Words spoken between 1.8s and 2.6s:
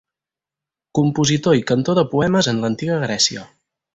de poemes